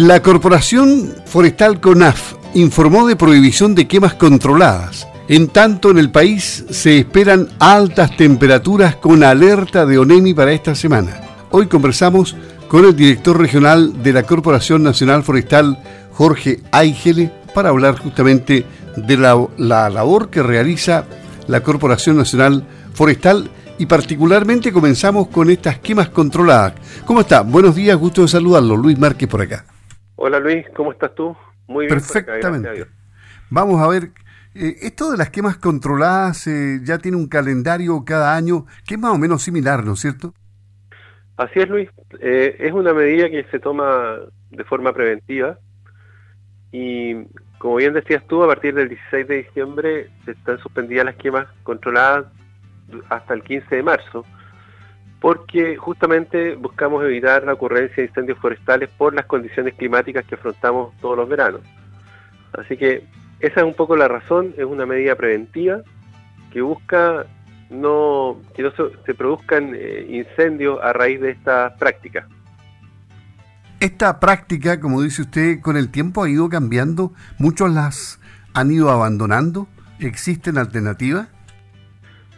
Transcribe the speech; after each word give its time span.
La 0.00 0.22
Corporación 0.22 1.12
Forestal 1.26 1.78
CONAF 1.78 2.32
informó 2.54 3.06
de 3.06 3.16
prohibición 3.16 3.74
de 3.74 3.86
quemas 3.86 4.14
controladas. 4.14 5.06
En 5.28 5.48
tanto, 5.48 5.90
en 5.90 5.98
el 5.98 6.10
país 6.10 6.64
se 6.70 7.00
esperan 7.00 7.50
altas 7.58 8.16
temperaturas 8.16 8.96
con 8.96 9.22
alerta 9.22 9.84
de 9.84 9.98
ONEMI 9.98 10.32
para 10.32 10.52
esta 10.52 10.74
semana. 10.74 11.20
Hoy 11.50 11.66
conversamos 11.66 12.34
con 12.68 12.86
el 12.86 12.96
director 12.96 13.38
regional 13.38 14.02
de 14.02 14.14
la 14.14 14.22
Corporación 14.22 14.82
Nacional 14.82 15.22
Forestal, 15.22 15.78
Jorge 16.14 16.60
Áigele, 16.72 17.30
para 17.54 17.68
hablar 17.68 17.98
justamente 17.98 18.64
de 18.96 19.16
la, 19.18 19.36
la 19.58 19.90
labor 19.90 20.30
que 20.30 20.42
realiza 20.42 21.04
la 21.46 21.62
Corporación 21.62 22.16
Nacional 22.16 22.66
Forestal 22.94 23.50
y 23.76 23.84
particularmente 23.84 24.72
comenzamos 24.72 25.28
con 25.28 25.50
estas 25.50 25.78
quemas 25.78 26.08
controladas. 26.08 26.72
¿Cómo 27.04 27.20
está? 27.20 27.42
Buenos 27.42 27.74
días, 27.74 27.98
gusto 27.98 28.22
de 28.22 28.28
saludarlo. 28.28 28.78
Luis 28.78 28.98
Márquez 28.98 29.28
por 29.28 29.42
acá. 29.42 29.66
Hola 30.22 30.38
Luis, 30.38 30.66
¿cómo 30.76 30.92
estás 30.92 31.14
tú? 31.14 31.34
Muy 31.66 31.86
bien. 31.86 31.98
Perfectamente. 31.98 32.86
Vamos 33.48 33.80
a 33.80 33.88
ver, 33.88 34.10
eh, 34.54 34.76
esto 34.82 35.10
de 35.10 35.16
las 35.16 35.30
quemas 35.30 35.56
controladas 35.56 36.46
eh, 36.46 36.80
ya 36.84 36.98
tiene 36.98 37.16
un 37.16 37.26
calendario 37.26 38.04
cada 38.04 38.36
año 38.36 38.66
que 38.86 38.96
es 38.96 39.00
más 39.00 39.14
o 39.14 39.18
menos 39.18 39.42
similar, 39.42 39.82
¿no 39.82 39.94
es 39.94 40.00
cierto? 40.00 40.34
Así 41.38 41.60
es 41.60 41.70
Luis, 41.70 41.88
eh, 42.20 42.54
es 42.58 42.70
una 42.70 42.92
medida 42.92 43.30
que 43.30 43.44
se 43.44 43.60
toma 43.60 44.18
de 44.50 44.62
forma 44.64 44.92
preventiva 44.92 45.58
y 46.70 47.14
como 47.56 47.76
bien 47.76 47.94
decías 47.94 48.22
tú, 48.26 48.44
a 48.44 48.46
partir 48.46 48.74
del 48.74 48.90
16 48.90 49.26
de 49.26 49.36
diciembre 49.44 50.10
se 50.26 50.32
están 50.32 50.58
suspendidas 50.58 51.06
las 51.06 51.16
quemas 51.16 51.46
controladas 51.62 52.26
hasta 53.08 53.32
el 53.32 53.42
15 53.42 53.74
de 53.74 53.82
marzo 53.82 54.26
porque 55.20 55.76
justamente 55.76 56.54
buscamos 56.56 57.04
evitar 57.04 57.44
la 57.44 57.52
ocurrencia 57.52 57.96
de 57.96 58.08
incendios 58.08 58.38
forestales 58.38 58.88
por 58.96 59.14
las 59.14 59.26
condiciones 59.26 59.74
climáticas 59.74 60.24
que 60.24 60.34
afrontamos 60.34 60.96
todos 61.00 61.16
los 61.16 61.28
veranos. 61.28 61.60
Así 62.52 62.76
que 62.76 63.04
esa 63.40 63.60
es 63.60 63.66
un 63.66 63.74
poco 63.74 63.96
la 63.96 64.08
razón, 64.08 64.54
es 64.56 64.64
una 64.64 64.86
medida 64.86 65.14
preventiva 65.14 65.82
que 66.52 66.62
busca 66.62 67.26
no 67.68 68.40
que 68.54 68.62
no 68.62 68.72
se, 68.72 69.14
produzcan 69.14 69.72
eh, 69.74 70.06
incendios 70.08 70.80
a 70.82 70.92
raíz 70.92 71.20
de 71.20 71.30
esta 71.30 71.76
práctica. 71.76 72.26
Esta 73.78 74.20
práctica, 74.20 74.80
como 74.80 75.00
dice 75.02 75.22
usted, 75.22 75.60
con 75.60 75.76
el 75.76 75.90
tiempo 75.90 76.24
ha 76.24 76.28
ido 76.28 76.48
cambiando, 76.48 77.12
muchos 77.38 77.70
las 77.70 78.20
han 78.52 78.70
ido 78.70 78.90
abandonando, 78.90 79.68
¿existen 80.00 80.58
alternativas? 80.58 81.28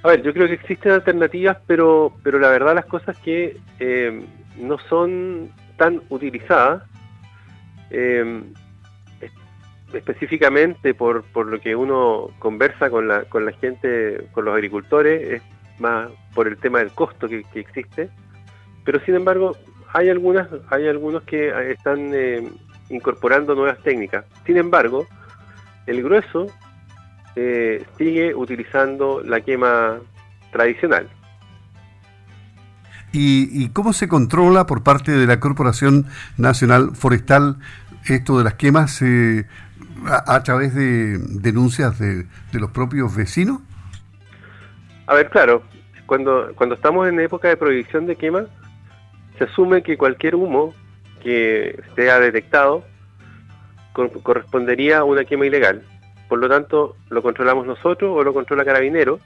A 0.02 0.08
ver, 0.08 0.22
yo 0.22 0.32
creo 0.32 0.48
que 0.48 0.54
existen 0.54 0.92
alternativas, 0.92 1.58
pero, 1.66 2.12
pero 2.22 2.38
la 2.38 2.48
verdad 2.48 2.74
las 2.74 2.86
cosas 2.86 3.16
que 3.18 3.56
eh, 3.78 4.24
no 4.56 4.78
son 4.88 5.50
tan 5.76 6.02
utilizadas, 6.08 6.82
eh, 7.90 8.42
específicamente 9.92 10.94
por, 10.94 11.22
por 11.24 11.46
lo 11.46 11.60
que 11.60 11.76
uno 11.76 12.30
conversa 12.38 12.90
con 12.90 13.06
la, 13.06 13.24
con 13.24 13.44
la 13.44 13.52
gente, 13.52 14.26
con 14.32 14.44
los 14.44 14.54
agricultores, 14.54 15.34
es 15.34 15.42
más 15.78 16.10
por 16.34 16.48
el 16.48 16.56
tema 16.56 16.80
del 16.80 16.90
costo 16.90 17.28
que, 17.28 17.44
existe, 17.54 18.08
pero 18.84 19.00
sin 19.04 19.14
embargo 19.14 19.56
hay 19.92 20.08
algunas, 20.08 20.48
hay 20.70 20.88
algunos 20.88 21.22
que 21.24 21.52
están 21.70 22.10
eh, 22.14 22.48
incorporando 22.88 23.54
nuevas 23.54 23.78
técnicas. 23.82 24.24
Sin 24.46 24.56
embargo, 24.56 25.06
el 25.86 26.02
grueso 26.02 26.46
eh, 27.36 27.84
sigue 27.96 28.34
utilizando 28.34 29.22
la 29.24 29.40
quema 29.40 29.98
tradicional. 30.50 31.08
¿Y, 33.14 33.68
cómo 33.70 33.92
se 33.92 34.08
controla 34.08 34.64
por 34.66 34.82
parte 34.82 35.12
de 35.12 35.26
la 35.26 35.38
Corporación 35.38 36.06
Nacional 36.38 36.92
Forestal 36.94 37.56
esto 38.06 38.38
de 38.38 38.44
las 38.44 38.54
quemas 38.54 39.02
eh, 39.02 39.46
a, 40.06 40.42
través 40.42 40.74
de 40.74 41.18
denuncias 41.18 41.98
de, 41.98 42.26
los 42.52 42.70
propios 42.70 43.14
vecinos? 43.14 43.60
A 45.06 45.14
ver, 45.14 45.28
claro, 45.28 45.62
cuando, 46.06 46.52
cuando 46.54 46.74
estamos 46.74 47.06
en 47.06 47.20
época 47.20 47.48
de 47.48 47.58
prohibición 47.58 48.06
de 48.06 48.16
quema, 48.16 48.46
se 49.36 49.44
asume 49.44 49.82
que 49.82 49.98
cualquier 49.98 50.34
humo 50.34 50.74
que 51.22 51.82
sea 51.94 52.18
detectado 52.18 52.84
correspondería 54.22 55.00
a 55.00 55.04
una 55.04 55.24
quema 55.24 55.44
ilegal 55.44 55.82
por 56.32 56.38
lo 56.38 56.48
tanto 56.48 56.96
lo 57.10 57.20
controlamos 57.20 57.66
nosotros 57.66 58.10
o 58.10 58.24
lo 58.24 58.32
controla 58.32 58.64
Carabinero. 58.64 59.18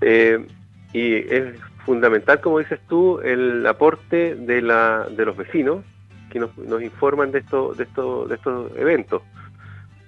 Eh, 0.00 0.46
y 0.94 1.16
es 1.16 1.60
fundamental, 1.84 2.40
como 2.40 2.58
dices 2.58 2.80
tú, 2.88 3.20
el 3.20 3.66
aporte 3.66 4.34
de, 4.36 4.62
la, 4.62 5.06
de 5.14 5.26
los 5.26 5.36
vecinos 5.36 5.84
que 6.30 6.38
nos, 6.38 6.50
informan 6.82 7.32
de, 7.32 7.40
esto, 7.40 7.74
de, 7.74 7.84
esto, 7.84 8.24
de 8.28 8.36
estos 8.36 8.74
eventos. 8.78 9.20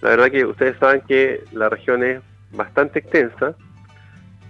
La 0.01 0.09
verdad 0.09 0.31
que 0.31 0.47
ustedes 0.47 0.79
saben 0.79 1.03
que 1.03 1.45
la 1.53 1.69
región 1.69 2.03
es 2.03 2.23
bastante 2.53 3.01
extensa 3.01 3.55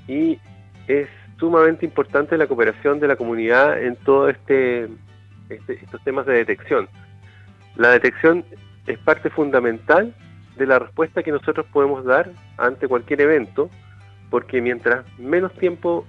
y 0.06 0.38
es 0.86 1.08
sumamente 1.40 1.84
importante 1.84 2.38
la 2.38 2.46
cooperación 2.46 3.00
de 3.00 3.08
la 3.08 3.16
comunidad 3.16 3.82
en 3.82 3.96
todos 3.96 4.30
este, 4.30 4.84
este, 5.48 5.72
estos 5.72 6.04
temas 6.04 6.24
de 6.26 6.34
detección. 6.34 6.88
La 7.74 7.90
detección 7.90 8.44
es 8.86 8.96
parte 9.00 9.28
fundamental 9.28 10.14
de 10.56 10.66
la 10.66 10.78
respuesta 10.78 11.22
que 11.22 11.32
nosotros 11.32 11.66
podemos 11.72 12.04
dar 12.04 12.30
ante 12.58 12.88
cualquier 12.88 13.20
evento, 13.20 13.70
porque 14.30 14.60
mientras 14.60 15.04
menos 15.18 15.52
tiempo 15.54 16.06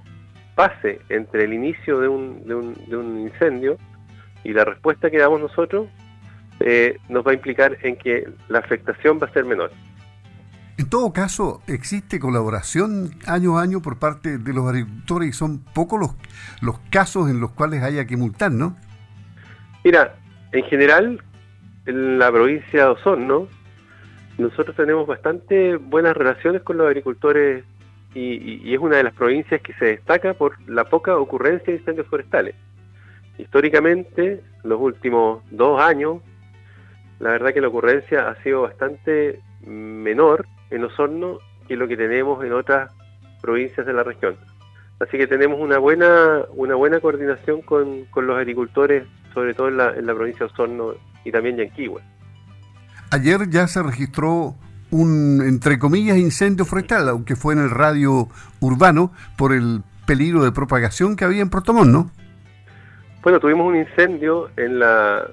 pase 0.56 1.02
entre 1.10 1.44
el 1.44 1.54
inicio 1.54 2.00
de 2.00 2.08
un, 2.08 2.48
de 2.48 2.56
un, 2.56 2.74
de 2.88 2.98
un 2.98 3.20
incendio 3.20 3.78
y 4.44 4.54
la 4.54 4.64
respuesta 4.64 5.10
que 5.10 5.18
damos 5.18 5.42
nosotros, 5.42 5.88
eh, 6.60 6.98
nos 7.10 7.26
va 7.26 7.32
a 7.32 7.34
implicar 7.34 7.78
en 7.82 7.98
que 7.98 8.28
la 8.48 8.60
afectación 8.60 9.20
va 9.22 9.28
a 9.28 9.34
ser 9.34 9.44
menor. 9.46 9.72
En 10.78 10.90
todo 10.90 11.14
caso, 11.14 11.62
existe 11.68 12.20
colaboración 12.20 13.12
año 13.28 13.58
a 13.58 13.62
año 13.62 13.82
por 13.82 13.98
parte 13.98 14.38
de 14.38 14.54
los 14.54 14.68
agricultores 14.68 15.30
y 15.30 15.34
son 15.34 15.60
pocos 15.60 16.00
los, 16.00 16.16
los 16.62 16.80
casos 16.90 17.30
en 17.30 17.40
los 17.40 17.52
cuales 17.52 17.82
haya 17.82 18.06
que 18.06 18.18
multar, 18.18 18.52
¿no? 18.52 18.76
Mira, 19.84 20.16
en 20.52 20.64
general, 20.66 21.24
en 21.86 22.20
la 22.20 22.32
provincia 22.32 22.86
de 22.86 22.90
Osorno, 22.90 23.48
nosotros 24.38 24.76
tenemos 24.76 25.08
bastante 25.08 25.78
buenas 25.78 26.16
relaciones 26.16 26.62
con 26.62 26.78
los 26.78 26.88
agricultores 26.88 27.64
y, 28.14 28.74
es 28.74 28.80
una 28.80 28.98
de 28.98 29.04
las 29.04 29.14
provincias 29.14 29.62
que 29.62 29.74
se 29.74 29.86
destaca 29.86 30.34
por 30.34 30.58
la 30.70 30.86
poca 30.86 31.18
ocurrencia 31.18 31.74
de 31.74 31.80
incendios 31.80 32.08
forestales. 32.08 32.56
Históricamente, 33.38 34.42
los 34.64 34.80
últimos 34.80 35.44
dos 35.52 35.82
años, 35.82 36.22
la 37.20 37.32
verdad 37.32 37.54
que 37.54 37.62
la 37.62 37.68
ocurrencia 37.68 38.30
ha 38.30 38.42
sido 38.42 38.62
bastante 38.62 39.42
menor 39.66 40.46
en 40.70 40.86
Osorno 40.86 41.40
que 41.68 41.76
lo 41.76 41.88
que 41.88 41.98
tenemos 41.98 42.44
en 42.44 42.54
otras 42.54 42.92
provincias 43.42 43.86
de 43.86 43.94
la 43.94 44.04
región. 44.04 44.38
Así 45.00 45.18
que 45.18 45.28
tenemos 45.28 45.60
una 45.60 45.78
buena, 45.78 46.46
una 46.52 46.76
buena 46.76 47.02
coordinación 47.02 47.62
con, 47.62 48.08
los 48.16 48.38
agricultores, 48.38 49.04
sobre 49.34 49.54
todo 49.54 49.68
en 49.68 49.78
la, 49.78 49.94
en 49.94 50.06
la 50.06 50.16
provincia 50.16 50.46
de 50.46 50.54
Osorno 50.54 50.94
y 51.26 51.32
también 51.32 51.58
Yanquihue. 51.58 52.02
Ayer 53.16 53.50
ya 53.50 53.66
se 53.68 53.82
registró 53.82 54.56
un, 54.92 55.42
entre 55.42 55.80
comillas, 55.80 56.18
incendio 56.18 56.66
forestal, 56.66 57.08
aunque 57.08 57.38
fue 57.38 57.54
en 57.54 57.62
el 57.62 57.70
radio 57.70 58.28
urbano, 58.60 59.14
por 59.38 59.54
el 59.54 59.84
peligro 60.06 60.44
de 60.44 60.52
propagación 60.52 61.16
que 61.16 61.24
había 61.24 61.42
en 61.42 61.50
Protomón, 61.50 61.94
¿no? 61.94 62.12
Bueno, 63.24 63.40
tuvimos 63.40 63.68
un 63.68 63.78
incendio 63.78 64.50
en 64.58 64.80
la 64.80 65.30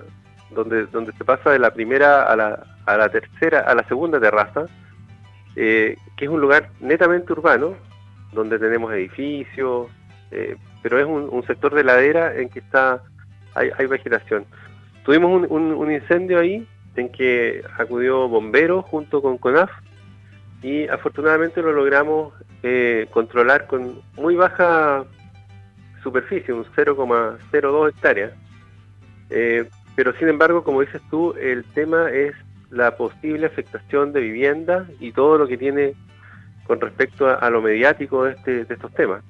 donde 0.55 0.87
donde 0.87 1.13
se 1.15 1.25
pasa 1.25 1.51
de 1.51 1.59
la 1.59 1.73
primera 1.73 2.23
a 2.23 2.37
la, 2.37 2.63
a 2.87 2.97
la 2.97 3.09
tercera, 3.09 3.63
a 3.63 3.75
la 3.75 3.83
segunda 3.89 4.21
terraza, 4.21 4.67
eh, 5.57 5.97
que 6.17 6.27
es 6.27 6.31
un 6.31 6.41
lugar 6.41 6.71
netamente 6.79 7.33
urbano, 7.33 7.75
donde 8.33 8.61
tenemos 8.61 8.93
edificios, 8.93 9.89
eh, 10.31 10.57
pero 10.85 11.01
es 11.01 11.07
un, 11.07 11.45
sector 11.49 11.75
de 11.75 11.83
ladera 11.83 12.37
en 12.37 12.49
que 12.49 12.61
está 12.61 13.03
hay, 13.57 13.71
hay 13.77 13.87
vegetación. 13.87 14.47
Tuvimos 15.05 15.51
un, 15.51 15.73
un 15.73 15.91
incendio 15.91 16.39
ahí 16.39 16.65
en 16.97 17.11
que 17.11 17.63
acudió 17.79 18.29
bomberos 18.29 18.85
junto 18.85 19.23
con 19.23 19.39
CONAF 19.39 19.71
y 20.63 20.87
afortunadamente 20.89 21.63
lo 21.63 21.73
logramos 21.73 22.35
eh, 22.63 23.09
controlar 23.11 23.67
con 23.67 24.01
muy 24.17 24.37
baja 24.37 25.05
superficie, 26.03 26.55
un 26.55 26.65
0,02 26.65 27.89
hectáreas. 27.89 28.33
Eh, 29.31 29.69
pero 29.97 30.13
sin 30.19 30.29
embargo, 30.29 30.63
como 30.63 30.81
dices 30.81 31.03
tú, 31.11 31.35
el 31.35 31.65
tema 31.75 32.11
es 32.11 32.35
la 32.71 32.97
posible 32.97 33.47
afectación 33.47 34.13
de 34.13 34.21
viviendas 34.21 34.89
y 35.01 35.13
todo 35.13 35.39
lo 35.39 35.47
que 35.47 35.59
tiene 35.59 35.95
con 36.67 36.81
respecto 36.81 37.29
a, 37.29 37.51
lo 37.51 37.61
mediático 37.61 38.25
de, 38.25 38.33
este, 38.33 38.65
de 38.65 38.75
estos 38.75 38.93
temas. 38.95 39.23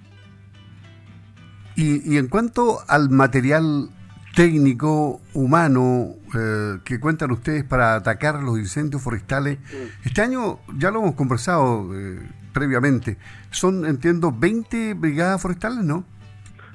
Y 1.74 2.18
en 2.18 2.28
cuanto 2.28 2.80
al 2.86 3.08
material 3.08 3.88
técnico, 4.34 5.20
humano, 5.34 6.14
eh, 6.34 6.78
que 6.84 6.98
cuentan 6.98 7.30
ustedes 7.30 7.64
para 7.64 7.94
atacar 7.94 8.42
los 8.42 8.58
incendios 8.58 9.02
forestales. 9.02 9.58
Este 10.04 10.22
año, 10.22 10.58
ya 10.76 10.90
lo 10.90 11.00
hemos 11.00 11.14
conversado 11.14 11.88
eh, 11.94 12.18
previamente, 12.52 13.18
son, 13.50 13.84
entiendo, 13.86 14.32
20 14.32 14.94
brigadas 14.94 15.40
forestales, 15.40 15.84
¿no? 15.84 16.04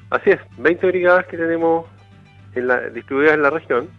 Así 0.10 0.30
es, 0.30 0.40
20 0.58 0.88
brigadas 0.88 1.26
que 1.28 1.38
tenemos 1.38 1.86
en 2.56 2.68
la, 2.68 2.90
distribuidas 2.90 3.34
en 3.34 3.42
la 3.42 3.50
región. 3.50 3.90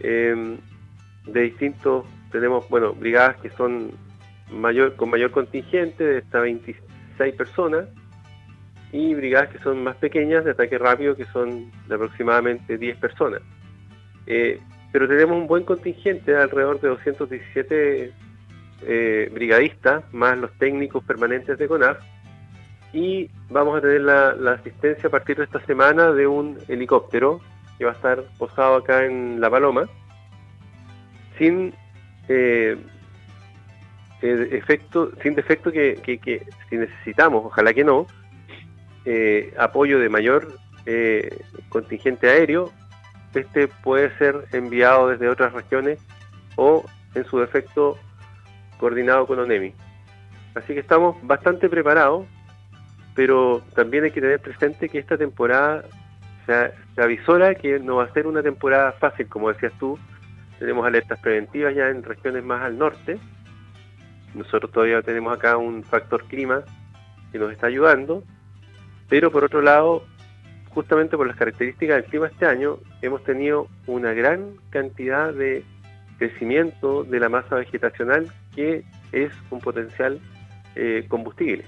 em, 0.00 0.58
de 1.26 1.42
distintos, 1.42 2.04
tenemos, 2.32 2.68
bueno, 2.68 2.94
brigadas 2.94 3.36
que 3.36 3.50
son 3.50 3.92
mayor 4.50 4.96
con 4.96 5.10
mayor 5.10 5.30
contingente, 5.30 6.02
de 6.02 6.18
hasta 6.18 6.40
26 6.40 7.34
personas, 7.36 7.86
y 8.92 9.14
brigadas 9.14 9.48
que 9.48 9.58
son 9.58 9.82
más 9.82 9.96
pequeñas, 9.96 10.44
de 10.44 10.50
ataque 10.50 10.78
rápido, 10.78 11.16
que 11.16 11.24
son 11.26 11.70
de 11.88 11.94
aproximadamente 11.94 12.76
10 12.76 12.98
personas. 12.98 13.40
Eh, 14.26 14.60
pero 14.92 15.08
tenemos 15.08 15.36
un 15.38 15.46
buen 15.46 15.64
contingente, 15.64 16.36
alrededor 16.36 16.80
de 16.80 16.88
217 16.88 18.12
eh, 18.82 19.30
brigadistas, 19.32 20.04
más 20.12 20.36
los 20.36 20.52
técnicos 20.58 21.02
permanentes 21.04 21.56
de 21.56 21.66
CONAF, 21.66 21.98
y 22.92 23.30
vamos 23.48 23.78
a 23.78 23.80
tener 23.80 24.02
la, 24.02 24.52
asistencia 24.52 25.08
a 25.08 25.10
partir 25.10 25.38
de 25.38 25.44
esta 25.44 25.64
semana 25.64 26.12
de 26.12 26.26
un 26.26 26.58
helicóptero 26.68 27.40
que 27.78 27.86
va 27.86 27.92
a 27.92 27.94
estar 27.94 28.22
posado 28.38 28.76
acá 28.76 29.06
en 29.06 29.40
La 29.40 29.48
Paloma, 29.48 29.88
sin 31.38 31.72
eh, 32.28 32.76
efecto, 34.20 35.10
sin 35.22 35.34
defecto 35.34 35.72
que, 35.72 35.98
si 36.68 36.76
necesitamos, 36.76 37.46
ojalá 37.46 37.72
que 37.72 37.84
no, 37.84 38.06
eh, 39.04 39.54
apoyo 39.58 39.98
de 39.98 40.08
mayor 40.08 40.52
eh, 40.86 41.42
contingente 41.68 42.28
aéreo, 42.28 42.72
este 43.34 43.68
puede 43.68 44.16
ser 44.18 44.46
enviado 44.52 45.08
desde 45.08 45.28
otras 45.28 45.52
regiones 45.52 45.98
o 46.56 46.84
en 47.14 47.24
su 47.24 47.38
defecto 47.38 47.98
coordinado 48.78 49.26
con 49.26 49.38
ONEMI. 49.38 49.74
Así 50.54 50.74
que 50.74 50.80
estamos 50.80 51.16
bastante 51.22 51.68
preparados 51.68 52.26
pero 53.14 53.62
también 53.74 54.04
hay 54.04 54.10
que 54.10 54.20
tener 54.20 54.40
presente 54.40 54.88
que 54.88 54.98
esta 54.98 55.18
temporada 55.18 55.84
se, 56.46 57.00
avisora 57.00 57.54
que 57.54 57.78
no 57.78 57.96
va 57.96 58.04
a 58.04 58.12
ser 58.12 58.26
una 58.26 58.42
temporada 58.42 58.92
fácil, 58.92 59.28
como 59.28 59.52
decías 59.52 59.72
tú. 59.78 59.98
Tenemos 60.58 60.86
alertas 60.86 61.18
preventivas 61.20 61.74
ya 61.74 61.88
en 61.88 62.02
regiones 62.02 62.44
más 62.44 62.62
al 62.62 62.78
norte. 62.78 63.18
Nosotros 64.34 64.70
todavía 64.70 65.02
tenemos 65.02 65.36
acá 65.36 65.56
un 65.56 65.82
factor 65.82 66.24
clima 66.24 66.62
que 67.32 67.38
nos 67.38 67.52
está 67.52 67.66
ayudando, 67.66 68.22
pero 69.12 69.30
por 69.30 69.44
otro 69.44 69.60
lado, 69.60 70.06
justamente 70.70 71.18
por 71.18 71.26
las 71.26 71.36
características 71.36 71.96
del 71.96 72.04
clima 72.06 72.28
este 72.28 72.46
año, 72.46 72.78
hemos 73.02 73.22
tenido 73.24 73.68
una 73.86 74.14
gran 74.14 74.52
cantidad 74.70 75.34
de 75.34 75.66
crecimiento 76.16 77.04
de 77.04 77.20
la 77.20 77.28
masa 77.28 77.56
vegetacional 77.56 78.32
que 78.56 78.86
es 79.12 79.30
un 79.50 79.60
potencial 79.60 80.18
eh, 80.76 81.04
combustible. 81.08 81.66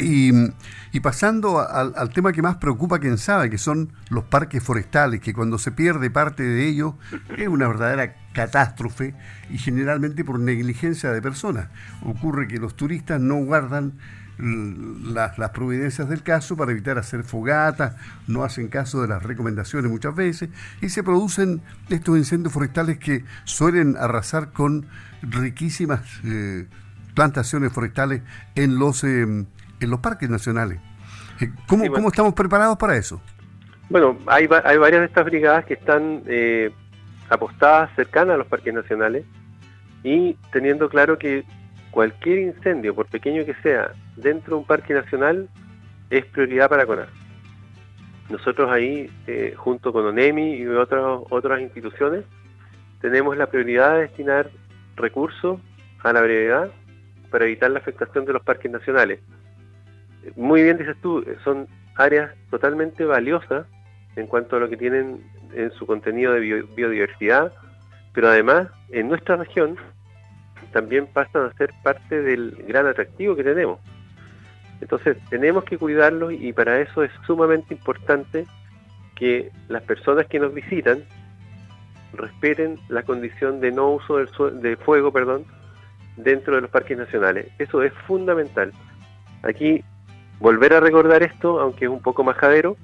Y, 0.00 1.00
pasando 1.00 1.58
al, 1.58 2.10
tema 2.10 2.30
que 2.32 2.40
más 2.40 2.58
preocupa 2.58 3.00
quien 3.00 3.18
sabe, 3.18 3.50
que 3.50 3.58
son 3.58 3.92
los 4.10 4.22
parques 4.22 4.62
forestales, 4.62 5.20
que 5.20 5.34
cuando 5.34 5.58
se 5.58 5.72
pierde 5.72 6.10
parte 6.10 6.44
de 6.44 6.68
ellos 6.68 6.94
es 7.36 7.48
una 7.48 7.66
verdadera 7.66 8.14
catástrofe 8.32 9.14
y 9.50 9.58
generalmente 9.58 10.24
por 10.24 10.38
negligencia 10.38 11.10
de 11.10 11.20
personas. 11.20 11.70
Ocurre 12.04 12.46
que 12.46 12.58
los 12.58 12.76
turistas 12.76 13.20
no 13.20 13.36
guardan 13.36 13.94
las, 14.38 15.38
las, 15.38 15.50
providencias 15.50 16.08
del 16.08 16.22
caso 16.22 16.56
para 16.56 16.72
evitar 16.72 16.98
hacer 16.98 17.24
fogatas, 17.24 17.96
no 18.26 18.44
hacen 18.44 18.68
caso 18.68 19.02
de 19.02 19.08
las 19.08 19.22
recomendaciones 19.22 19.90
muchas 19.90 20.14
veces 20.14 20.48
y 20.80 20.88
se 20.88 21.02
producen 21.02 21.60
estos 21.88 22.16
incendios 22.16 22.52
forestales 22.52 22.98
que 22.98 23.24
suelen 23.44 23.96
arrasar 23.96 24.52
con 24.52 24.86
riquísimas 25.22 26.00
eh, 26.24 26.66
plantaciones 27.14 27.72
forestales 27.72 28.22
en 28.54 28.78
los... 28.78 29.04
Eh, 29.04 29.46
en 29.80 29.90
los 29.90 30.00
parques 30.00 30.28
nacionales. 30.28 30.78
Eh, 31.40 31.50
¿Cómo, 31.66 31.84
estamos 32.08 32.34
preparados 32.34 32.76
para 32.76 32.96
eso? 32.96 33.20
Bueno, 33.88 34.18
hay, 34.26 34.48
hay 34.64 34.76
varias 34.76 35.00
de 35.00 35.06
estas 35.06 35.24
brigadas 35.24 35.64
que 35.64 35.74
están 35.74 36.22
eh, 36.26 36.70
apostadas 37.30 37.90
cercanas 37.96 38.34
a 38.34 38.38
los 38.38 38.46
parques 38.46 38.74
nacionales 38.74 39.24
y 40.02 40.34
teniendo 40.52 40.88
claro 40.88 41.18
que 41.18 41.44
cualquier 41.98 42.38
incendio, 42.38 42.94
por 42.94 43.06
pequeño 43.06 43.44
que 43.44 43.54
sea, 43.62 43.90
dentro 44.14 44.54
de 44.54 44.60
un 44.60 44.66
parque 44.66 44.94
nacional 44.94 45.48
es 46.10 46.24
prioridad 46.26 46.68
para 46.68 46.86
CONAR. 46.86 47.08
Nosotros 48.30 48.70
ahí, 48.70 49.10
eh, 49.26 49.54
junto 49.56 49.92
con 49.92 50.06
ONEMI 50.06 50.54
y 50.54 50.66
otras, 50.66 51.02
otras 51.30 51.60
instituciones, 51.60 52.24
tenemos 53.00 53.36
la 53.36 53.46
prioridad 53.46 53.94
de 53.94 54.02
destinar 54.02 54.48
recursos 54.94 55.60
a 56.04 56.12
la 56.12 56.20
brevedad 56.20 56.70
para 57.30 57.46
evitar 57.46 57.72
la 57.72 57.80
afectación 57.80 58.24
de 58.26 58.32
los 58.34 58.44
parques 58.44 58.70
nacionales 58.70 59.18
muy 60.36 60.62
bien 60.62 60.78
dices 60.78 60.96
tú, 61.00 61.24
son 61.44 61.66
áreas 61.96 62.32
totalmente 62.50 63.04
valiosas 63.04 63.66
en 64.16 64.26
cuanto 64.26 64.56
a 64.56 64.60
lo 64.60 64.68
que 64.68 64.76
tienen 64.76 65.22
en 65.54 65.70
su 65.72 65.86
contenido 65.86 66.32
de 66.32 66.62
biodiversidad, 66.76 67.52
pero 68.12 68.28
además 68.28 68.68
en 68.90 69.08
nuestra 69.08 69.36
región 69.36 69.76
también 70.72 71.06
pasan 71.06 71.46
a 71.46 71.52
ser 71.54 71.72
parte 71.82 72.22
del 72.22 72.64
gran 72.66 72.86
atractivo 72.86 73.34
que 73.36 73.44
tenemos. 73.44 73.80
Entonces 74.80 75.16
tenemos 75.28 75.64
que 75.64 75.78
cuidarlos 75.78 76.32
y 76.32 76.52
para 76.52 76.80
eso 76.80 77.02
es 77.02 77.10
sumamente 77.26 77.74
importante 77.74 78.46
que 79.16 79.50
las 79.68 79.82
personas 79.82 80.26
que 80.26 80.38
nos 80.38 80.54
visitan 80.54 81.02
respeten 82.12 82.78
la 82.88 83.02
condición 83.02 83.60
de 83.60 83.72
no 83.72 83.90
uso 83.90 84.16
del 84.16 84.60
de 84.60 84.76
fuego 84.76 85.12
perdón, 85.12 85.44
dentro 86.16 86.54
de 86.54 86.62
los 86.62 86.70
parques 86.70 86.96
nacionales. 86.96 87.48
Eso 87.58 87.82
es 87.82 87.92
fundamental. 88.06 88.72
Aquí 89.42 89.82
volver 90.38 90.74
a 90.74 90.80
recordar 90.80 91.22
esto, 91.22 91.60
aunque 91.60 91.86
es 91.86 91.90
un 91.90 92.00
poco 92.00 92.22
majadero, 92.22 92.76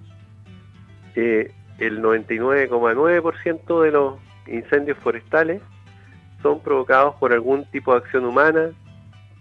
eh, 1.15 1.53
el 1.79 2.03
99,9% 2.03 3.83
de 3.83 3.91
los 3.93 4.19
incendios 4.47 4.99
forestales 4.99 5.63
son 6.45 6.61
provocados 6.61 7.15
por 7.17 7.33
algún 7.33 7.65
tipo 7.71 7.93
de 7.93 7.99
acción 8.01 8.27
humana, 8.27 8.71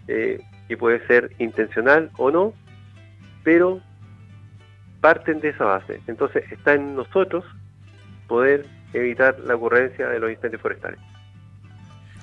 eh, 0.08 0.40
que 0.66 0.76
puede 0.78 1.06
ser 1.06 1.32
intencional 1.38 2.10
o 2.16 2.30
no, 2.30 2.54
pero 3.44 3.80
parten 5.02 5.38
de 5.40 5.50
esa 5.50 5.66
base. 5.66 6.00
Entonces 6.06 6.50
está 6.50 6.72
en 6.72 6.96
nosotros 6.96 7.44
poder 8.26 8.66
evitar 8.94 9.38
la 9.40 9.54
ocurrencia 9.54 10.08
de 10.08 10.18
los 10.18 10.30
incendios 10.30 10.62
forestales. 10.62 10.98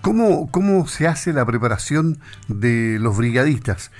¿Cómo, 0.01 0.49
cómo 0.49 0.87
se 0.87 1.07
hace 1.07 1.31
la 1.31 1.45
preparación 1.45 2.17
de 2.47 2.97
los 2.99 3.15
brigadistas? 3.15 3.91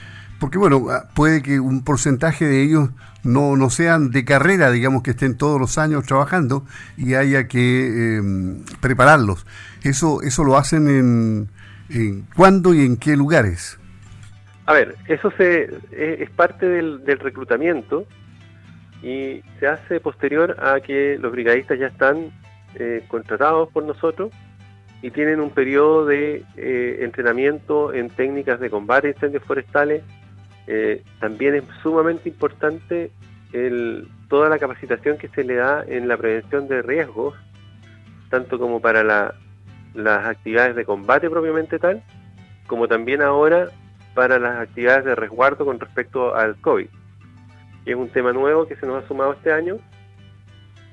Porque 0.42 0.58
bueno, 0.58 0.88
ah, 0.90 1.08
puede 1.14 1.44
que 1.44 1.60
un 1.60 1.84
porcentaje 1.84 2.46
de 2.46 2.64
ellos 2.64 2.90
no, 3.24 3.56
no 3.56 3.70
sean 3.70 4.10
de 4.10 4.26
carrera, 4.26 4.72
digamos 4.72 5.04
que 5.04 5.12
estén 5.12 5.38
todos 5.38 5.62
los 5.62 5.78
años 5.78 6.04
trabajando 6.08 6.66
y 6.98 7.14
haya 7.14 7.48
que 7.48 8.16
em, 8.18 8.66
prepararlos. 8.82 9.46
Eso, 9.84 10.24
eso 10.24 10.44
lo 10.44 10.58
hacen 10.58 10.88
en, 10.88 11.50
en 11.92 12.24
cuándo 12.36 12.74
y 12.74 12.84
en 12.84 12.98
qué 12.98 13.16
lugares. 13.16 13.80
A 14.66 14.74
ver, 14.74 14.96
eso 15.08 15.32
se, 15.38 15.70
es, 15.92 16.30
parte 16.32 16.68
del, 16.68 17.06
del, 17.06 17.20
reclutamiento 17.20 18.08
y 19.04 19.44
se 19.60 19.68
hace 19.68 20.00
posterior 20.00 20.58
a 20.60 20.80
que 20.80 21.20
los 21.20 21.32
brigadistas 21.32 21.78
ya 21.78 21.86
están 21.86 22.32
eh, 22.74 23.06
contratados 23.10 23.70
por 23.70 23.84
nosotros 23.84 24.32
y 25.04 25.12
tienen 25.12 25.40
un 25.40 25.52
periodo 25.52 26.08
de 26.08 26.44
eh, 26.58 26.98
entrenamiento 27.02 27.94
en 27.94 28.10
técnicas 28.10 28.60
de 28.60 28.72
combate 28.72 29.10
a 29.10 29.12
incendios 29.12 29.44
forestales 29.44 30.02
eh, 30.74 31.04
también 31.20 31.56
es 31.56 31.64
sumamente 31.84 32.30
importante 32.30 33.12
toda 34.30 34.48
la 34.48 34.58
capacitación 34.58 35.18
que 35.18 35.28
se 35.28 35.44
le 35.44 35.56
da 35.56 35.84
en 35.86 36.08
la 36.08 36.16
prevención 36.16 36.70
de 36.70 36.82
riesgos, 36.82 37.36
tanto 38.30 38.58
como 38.58 38.80
para 38.80 39.04
las 39.04 40.26
actividades 40.26 40.78
de 40.78 40.86
combate 40.86 41.30
propiamente 41.30 41.78
tal, 41.78 42.02
como 42.68 42.88
también 42.88 43.22
ahora 43.22 43.68
para 44.14 44.40
las 44.40 44.62
actividades 44.62 45.04
de 45.04 45.16
resguardo 45.16 45.66
con 45.66 45.78
respecto 45.78 46.34
al 46.34 46.56
COVID, 46.62 46.88
es 47.86 47.96
un 47.96 48.08
tema 48.08 48.32
nuevo 48.32 48.66
que 48.66 48.78
se 48.78 48.86
nos 48.86 49.04
ha 49.04 49.08
sumado 49.10 49.34
este 49.34 49.52
año, 49.52 49.78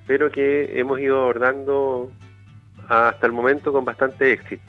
pero 0.09 0.33
que 0.33 0.81
hemos 0.81 0.99
ido 0.99 1.21
abordando 1.21 2.11
hasta 2.89 3.27
el 3.27 3.33
momento 3.33 3.73
con 3.73 3.85
bastante 3.85 4.33
éxito. 4.33 4.68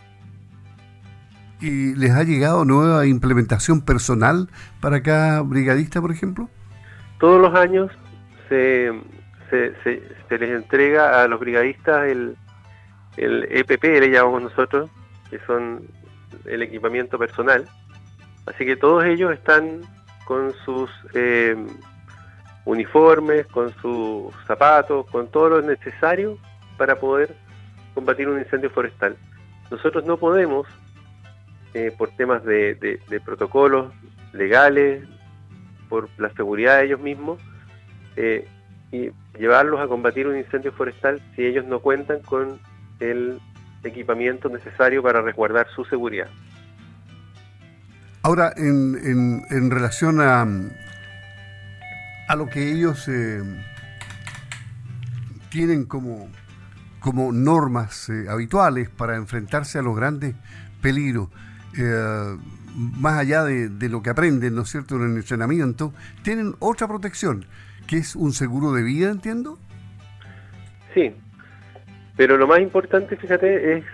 ¿Y 1.61 1.95
les 1.95 2.11
ha 2.11 2.23
llegado 2.23 2.63
nueva 2.63 3.05
implementación 3.05 3.81
personal 3.81 4.49
para 4.79 5.03
cada 5.03 5.41
brigadista, 5.41 5.99
por 5.99 6.11
ejemplo? 6.11 6.49
Todos 7.19 7.41
los 7.41 7.53
años 7.53 7.91
se, 8.47 8.91
se, 9.49 10.37
les 10.37 10.49
entrega 10.51 11.21
a 11.21 11.27
los 11.27 11.39
brigadistas 11.39 12.07
el, 12.07 12.37
el 13.17 13.47
EPP, 13.49 13.83
le 13.83 14.09
llamamos 14.09 14.43
nosotros, 14.43 14.89
que 15.29 15.39
son 15.45 15.81
el 16.45 16.61
equipamiento 16.61 17.17
personal. 17.17 17.65
Así 18.45 18.65
que 18.65 18.75
todos 18.75 19.03
ellos 19.05 19.33
están 19.33 19.81
con 20.25 20.53
sus 20.65 20.89
eh, 21.13 21.55
uniformes, 22.65 23.47
con 23.47 23.73
sus 23.81 24.33
zapatos, 24.45 25.05
con 25.07 25.27
todo 25.29 25.49
lo 25.49 25.61
necesario 25.61 26.37
para 26.77 26.99
poder 26.99 27.35
combatir 27.93 28.29
un 28.29 28.39
incendio 28.39 28.69
forestal. 28.69 29.17
Nosotros 29.69 30.05
no 30.05 30.17
podemos 30.17 30.67
eh, 31.73 31.93
por 31.95 32.09
temas 32.11 32.43
de, 32.43 32.99
protocolos 33.23 33.93
legales, 34.33 35.07
por 35.87 36.09
la 36.17 36.31
seguridad 36.31 36.77
de 36.77 36.85
ellos 36.85 36.99
mismos, 36.99 37.39
eh, 38.15 38.47
y 38.91 39.11
llevarlos 39.37 39.79
a 39.79 39.87
combatir 39.87 40.27
un 40.27 40.35
incendio 40.37 40.71
forestal 40.71 41.21
si 41.35 41.45
ellos 41.45 41.65
no 41.65 41.79
cuentan 41.79 42.21
con 42.21 42.59
el 42.99 43.39
equipamiento 43.83 44.49
necesario 44.49 45.03
para 45.03 45.21
resguardar 45.21 45.67
su 45.75 45.85
seguridad. 45.85 46.27
Ahora, 48.23 48.51
en, 48.57 49.45
en, 49.49 49.71
relación 49.71 50.19
a, 50.21 50.45
a 52.27 52.35
lo 52.35 52.47
que 52.47 52.71
ellos 52.71 53.07
eh, 53.07 53.41
tienen 55.49 55.85
como, 55.85 56.27
como 56.99 57.31
normas 57.31 58.09
habituales 58.27 58.89
para 58.89 59.15
enfrentarse 59.15 59.77
a 59.77 59.81
los 59.83 59.95
grandes 59.95 60.35
peligros, 60.81 61.29
eh, 61.77 62.37
más 62.75 63.19
allá 63.19 63.43
de, 63.43 63.89
lo 63.89 64.01
que 64.01 64.09
aprenden, 64.09 64.55
¿no 64.55 64.61
es 64.61 64.69
cierto?, 64.69 64.95
en 64.95 65.11
el 65.11 65.17
entrenamiento, 65.17 65.93
tienen 66.23 66.55
otra 66.59 66.87
protección, 66.87 67.45
que 67.87 67.97
es 67.97 68.15
un 68.15 68.33
seguro 68.33 68.71
de 68.73 68.83
vida, 68.83 69.09
entiendo. 69.09 69.57
Sí, 70.93 71.13
pero 72.15 72.37
lo 72.37 72.47
más 72.47 72.59
importante, 72.59 73.15
fíjate, 73.15 73.77
es 73.77 73.85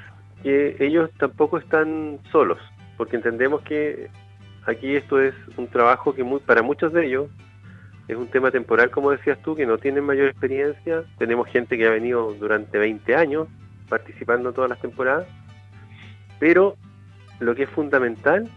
que 0.43 0.77
ellos 0.79 1.09
tampoco 1.17 1.57
están 1.57 2.19
solos, 2.31 2.59
porque 2.97 3.15
entendemos 3.15 3.61
que 3.61 4.09
aquí 4.65 4.95
esto 4.95 5.21
es 5.21 5.33
un 5.57 5.67
trabajo 5.67 6.13
que 6.13 6.23
para 6.45 6.61
muchos 6.61 6.93
de 6.93 7.07
ellos 7.07 7.29
es 8.07 8.15
un 8.15 8.27
tema 8.27 8.51
temporal, 8.51 8.91
como 8.91 9.11
decías 9.11 9.39
tú, 9.41 9.55
que 9.55 9.65
no 9.65 9.79
tienen 9.79 10.03
mayor 10.03 10.27
experiencia. 10.27 11.03
Tenemos 11.17 11.47
gente 11.47 11.77
que 11.77 11.87
ha 11.87 11.89
venido 11.89 12.33
durante 12.33 12.77
20 12.77 13.15
años 13.15 13.47
participando 13.89 14.53
todas 14.53 14.69
las 14.69 14.79
temporadas, 14.79 15.27
pero 16.39 16.77
lo 17.39 17.55
que 17.55 17.63
es 17.63 17.69
fundamental 17.69 18.49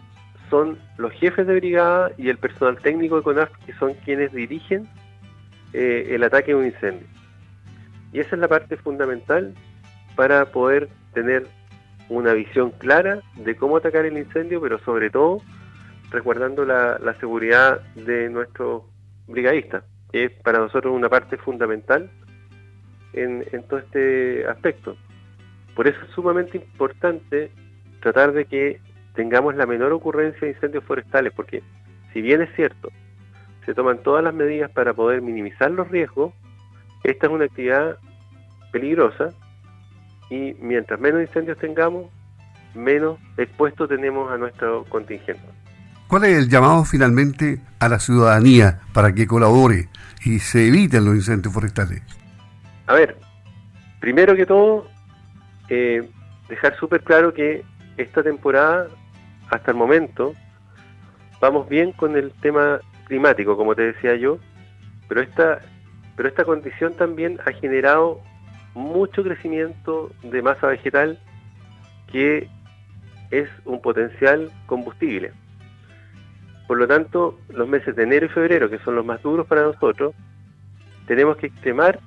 son 0.50 0.78
los 0.96 1.12
jefes 1.12 1.46
de 1.46 1.54
brigada 1.54 2.10
y 2.16 2.28
el 2.28 2.38
personal 2.38 2.78
técnico 2.78 3.16
de 3.16 3.22
CONAF, 3.22 3.50
que 3.66 3.72
son 3.74 3.94
quienes 4.04 4.32
dirigen 4.32 4.88
eh, 5.72 6.08
el 6.10 6.22
ataque 6.22 6.52
a 6.52 6.56
un 6.56 6.66
incendio. 6.66 7.06
Y 8.12 8.20
esa 8.20 8.36
es 8.36 8.40
la 8.40 8.48
parte 8.48 8.76
fundamental 8.76 9.54
para 10.16 10.46
poder 10.46 10.88
tener 11.12 11.46
una 12.08 12.32
visión 12.32 12.70
clara 12.70 13.20
de 13.36 13.56
cómo 13.56 13.76
atacar 13.76 14.06
el 14.06 14.16
incendio, 14.16 14.60
pero 14.60 14.78
sobre 14.78 15.10
todo 15.10 15.42
resguardando 16.10 16.64
la, 16.64 17.14
seguridad 17.20 17.80
de 17.94 18.30
nuestros 18.30 18.82
brigadistas, 19.26 19.84
que 20.10 20.24
es 20.24 20.32
para 20.42 20.58
nosotros 20.58 20.94
una 20.94 21.10
parte 21.10 21.36
fundamental 21.36 22.10
en, 23.12 23.44
en 23.52 23.62
todo 23.68 23.80
este 23.80 24.46
aspecto. 24.46 24.96
Por 25.74 25.86
eso 25.86 25.98
es 26.02 26.10
sumamente 26.14 26.56
importante 26.56 27.50
tratar 28.00 28.32
de 28.32 28.44
que 28.44 28.80
tengamos 29.14 29.54
la 29.56 29.66
menor 29.66 29.92
ocurrencia 29.92 30.40
de 30.42 30.54
incendios 30.54 30.84
forestales, 30.84 31.32
porque 31.34 31.62
si 32.12 32.22
bien 32.22 32.42
es 32.42 32.54
cierto, 32.54 32.90
se 33.66 33.74
toman 33.74 33.98
todas 34.02 34.24
las 34.24 34.34
medidas 34.34 34.70
para 34.70 34.94
poder 34.94 35.22
minimizar 35.22 35.70
los 35.70 35.88
riesgos, 35.88 36.32
esta 37.04 37.26
es 37.26 37.32
una 37.32 37.44
actividad 37.44 37.98
peligrosa 38.72 39.30
y 40.30 40.54
mientras 40.60 41.00
menos 41.00 41.22
incendios 41.22 41.58
tengamos, 41.58 42.06
menos 42.74 43.18
expuesto 43.36 43.88
tenemos 43.88 44.30
a 44.30 44.36
nuestro 44.36 44.84
contingente. 44.84 45.42
¿Cuál 46.06 46.24
es 46.24 46.38
el 46.38 46.48
llamado 46.48 46.84
finalmente 46.84 47.60
a 47.80 47.88
la 47.88 47.98
ciudadanía 47.98 48.80
para 48.94 49.12
que 49.12 49.26
colabore 49.26 49.88
y 50.24 50.38
se 50.38 50.68
eviten 50.68 51.04
los 51.04 51.14
incendios 51.14 51.52
forestales? 51.52 52.02
A 52.86 52.94
ver, 52.94 53.18
primero 54.00 54.34
que 54.34 54.46
todo, 54.46 54.88
eh, 55.68 56.08
dejar 56.48 56.76
súper 56.78 57.02
claro 57.02 57.34
que 57.34 57.62
esta 57.98 58.22
temporada, 58.22 58.88
hasta 59.50 59.72
el 59.72 59.76
momento, 59.76 60.34
vamos 61.40 61.68
bien 61.68 61.92
con 61.92 62.16
el 62.16 62.32
tema 62.40 62.80
climático, 63.06 63.56
como 63.56 63.74
te 63.74 63.92
decía 63.92 64.16
yo, 64.16 64.38
pero 65.08 65.20
esta, 65.20 65.60
pero 66.16 66.28
esta 66.28 66.44
condición 66.44 66.94
también 66.94 67.38
ha 67.44 67.52
generado 67.52 68.20
mucho 68.74 69.22
crecimiento 69.22 70.10
de 70.22 70.42
masa 70.42 70.68
vegetal 70.68 71.18
que 72.12 72.48
es 73.30 73.48
un 73.64 73.80
potencial 73.82 74.50
combustible. 74.66 75.32
Por 76.66 76.78
lo 76.78 76.86
tanto, 76.86 77.38
los 77.48 77.68
meses 77.68 77.96
de 77.96 78.02
enero 78.04 78.26
y 78.26 78.28
febrero, 78.28 78.70
que 78.70 78.78
son 78.80 78.94
los 78.94 79.04
más 79.04 79.22
duros 79.22 79.46
para 79.46 79.62
nosotros, 79.62 80.14
tenemos 81.06 81.36
que 81.38 81.46
extremar 81.46 81.98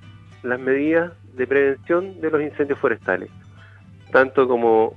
las 0.43 0.59
medidas 0.59 1.11
de 1.35 1.47
prevención 1.47 2.21
de 2.21 2.29
los 2.29 2.41
incendios 2.41 2.79
forestales, 2.79 3.29
tanto 4.11 4.47
como 4.47 4.95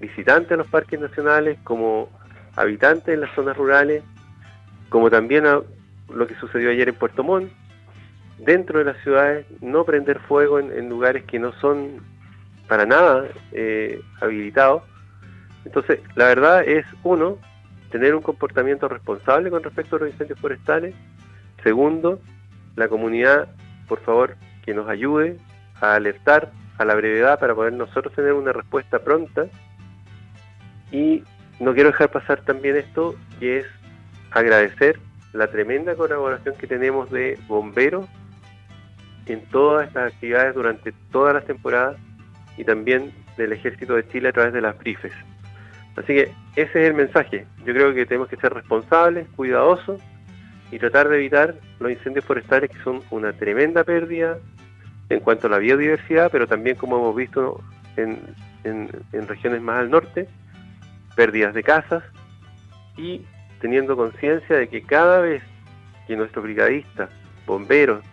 visitantes 0.00 0.52
a 0.52 0.56
los 0.56 0.66
parques 0.68 1.00
nacionales, 1.00 1.58
como 1.64 2.08
habitantes 2.54 3.14
en 3.14 3.20
las 3.20 3.34
zonas 3.34 3.56
rurales, 3.56 4.02
como 4.88 5.10
también 5.10 5.46
a 5.46 5.60
lo 6.08 6.26
que 6.26 6.34
sucedió 6.36 6.70
ayer 6.70 6.88
en 6.88 6.94
Puerto 6.94 7.24
Montt, 7.24 7.50
dentro 8.38 8.78
de 8.78 8.84
las 8.84 9.02
ciudades, 9.02 9.46
no 9.60 9.84
prender 9.84 10.20
fuego 10.20 10.58
en, 10.58 10.88
lugares 10.88 11.24
que 11.24 11.38
no 11.38 11.52
son 11.60 12.00
para 12.68 12.86
nada 12.86 13.26
eh, 13.52 14.00
habilitados. 14.20 14.82
Entonces, 15.64 16.00
la 16.14 16.26
verdad 16.26 16.62
es, 16.64 16.86
uno, 17.02 17.38
tener 17.90 18.14
un 18.14 18.22
comportamiento 18.22 18.88
responsable 18.88 19.50
con 19.50 19.62
respecto 19.62 19.96
a 19.96 20.00
los 20.00 20.10
incendios 20.10 20.38
forestales. 20.38 20.94
Segundo, 21.62 22.20
la 22.76 22.88
comunidad, 22.88 23.48
por 23.88 24.00
favor, 24.00 24.36
que 24.64 24.74
nos 24.74 24.88
ayude 24.88 25.38
a 25.80 25.94
alertar 25.94 26.52
a 26.78 26.84
la 26.84 26.94
brevedad 26.94 27.38
para 27.38 27.54
poder 27.54 27.72
nosotros 27.72 28.14
tener 28.14 28.32
una 28.32 28.52
respuesta 28.52 28.98
pronta. 28.98 29.46
Y 30.96 31.22
no 31.60 31.74
quiero 31.74 31.90
dejar 31.90 32.10
pasar 32.10 32.40
también 32.40 32.74
esto, 32.74 33.14
que 33.38 33.58
es 33.58 33.66
agradecer 34.30 34.98
la 35.34 35.46
tremenda 35.48 35.94
colaboración 35.94 36.54
que 36.56 36.66
tenemos 36.66 37.10
de 37.10 37.38
bomberos 37.48 38.06
en 39.26 39.44
todas 39.50 39.88
estas 39.88 40.14
actividades 40.14 40.54
durante 40.54 40.92
todas 41.12 41.34
las 41.34 41.44
temporadas 41.44 41.98
y 42.56 42.64
también 42.64 43.12
del 43.36 43.52
Ejército 43.52 43.94
de 43.94 44.08
Chile 44.08 44.30
a 44.30 44.32
través 44.32 44.54
de 44.54 44.62
las 44.62 44.78
brifes. 44.78 45.12
Así 45.96 46.14
que 46.14 46.32
ese 46.56 46.80
es 46.80 46.88
el 46.88 46.94
mensaje. 46.94 47.46
Yo 47.66 47.74
creo 47.74 47.92
que 47.92 48.06
tenemos 48.06 48.28
que 48.28 48.36
ser 48.36 48.54
responsables, 48.54 49.28
cuidadosos 49.36 50.00
y 50.70 50.78
tratar 50.78 51.10
de 51.10 51.16
evitar 51.16 51.56
los 51.78 51.92
incendios 51.92 52.24
forestales 52.24 52.70
que 52.70 52.82
son 52.82 53.02
una 53.10 53.34
tremenda 53.34 53.84
pérdida 53.84 54.38
en 55.10 55.20
cuanto 55.20 55.46
a 55.46 55.50
la 55.50 55.58
biodiversidad, 55.58 56.30
pero 56.32 56.46
también 56.46 56.76
como 56.76 56.96
hemos 56.96 57.14
visto 57.14 57.62
en, 57.98 58.18
en 58.64 59.28
regiones 59.28 59.60
más 59.60 59.80
al 59.80 59.90
norte, 59.90 60.26
pérdidas 61.16 61.54
de 61.54 61.62
casas 61.64 62.04
y 62.96 63.22
teniendo 63.60 63.96
conciencia 63.96 64.56
de 64.56 64.68
que 64.68 64.82
cada 64.82 65.20
vez 65.20 65.42
que 66.06 66.16
nuestros 66.16 66.44
brigadistas, 66.44 67.10
bomberos, 67.46 68.04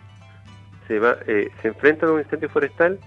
se, 0.88 0.98
va, 0.98 1.16
eh, 1.26 1.48
se 1.62 1.68
enfrentan 1.68 2.08
a 2.08 2.12
un 2.12 2.20
incendio 2.20 2.48
forestal, 2.48 2.98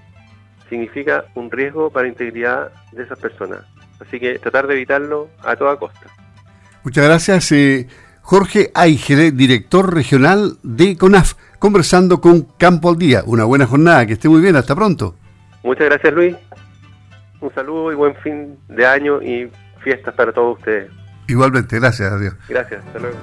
significa 0.70 1.26
un 1.36 1.52
riesgo 1.52 1.90
para 1.90 2.04
la 2.04 2.10
integridad 2.10 2.72
de 2.92 3.04
esas 3.04 3.20
personas. 3.20 3.62
Así 4.00 4.20
que 4.20 4.40
tratar 4.40 4.68
de 4.68 4.76
evitarlo 4.76 5.30
a 5.44 5.56
toda 5.56 5.78
costa. 5.78 6.08
Muchas 6.84 7.06
gracias, 7.06 7.52
eh, 7.52 7.88
Jorge 8.22 8.72
Aigere, 8.76 9.32
director 9.32 9.94
regional 9.94 10.58
de 10.64 10.98
CONAF, 10.98 11.34
conversando 11.60 12.22
con 12.22 12.44
Campo 12.58 12.90
al 12.90 12.98
Día. 12.98 13.24
Una 13.26 13.46
buena 13.46 13.66
jornada, 13.66 14.06
que 14.06 14.14
esté 14.14 14.30
muy 14.30 14.42
bien, 14.42 14.56
hasta 14.56 14.76
pronto. 14.76 15.16
Muchas 15.64 15.86
gracias, 15.88 16.14
Luis. 16.14 16.36
Un 17.40 17.54
saludo 17.54 17.92
y 17.92 17.96
buen 17.96 18.16
fin 18.16 18.58
de 18.68 18.86
año 18.86 19.22
y 19.22 19.50
fiestas 19.82 20.14
para 20.14 20.32
todos 20.32 20.58
ustedes. 20.58 20.92
Igualmente, 21.28 21.80
gracias, 21.80 22.12
adiós. 22.12 22.36
Gracias, 22.48 22.84
hasta 22.86 23.00
luego. 23.00 23.18